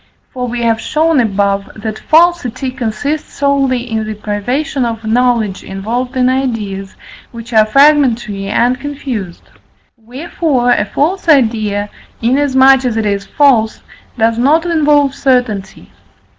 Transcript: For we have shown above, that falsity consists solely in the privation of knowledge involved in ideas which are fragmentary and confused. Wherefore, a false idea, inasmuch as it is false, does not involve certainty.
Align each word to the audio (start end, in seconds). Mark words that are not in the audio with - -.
For 0.33 0.47
we 0.47 0.63
have 0.63 0.81
shown 0.81 1.19
above, 1.19 1.69
that 1.75 1.99
falsity 1.99 2.71
consists 2.71 3.31
solely 3.33 3.87
in 3.87 4.03
the 4.03 4.15
privation 4.15 4.83
of 4.83 5.05
knowledge 5.05 5.63
involved 5.63 6.17
in 6.17 6.27
ideas 6.27 6.95
which 7.31 7.53
are 7.53 7.67
fragmentary 7.67 8.47
and 8.47 8.79
confused. 8.79 9.43
Wherefore, 9.95 10.71
a 10.71 10.85
false 10.85 11.29
idea, 11.29 11.87
inasmuch 12.19 12.83
as 12.83 12.97
it 12.97 13.05
is 13.05 13.27
false, 13.27 13.81
does 14.17 14.39
not 14.39 14.65
involve 14.65 15.13
certainty. 15.13 15.91